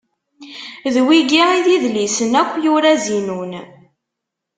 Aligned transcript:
D 0.93 0.95
wigi 1.05 1.43
i 1.57 1.59
d 1.65 1.67
idlisen 1.75 2.31
akk 2.41 2.51
yura 2.63 2.93
Zinun. 3.05 3.51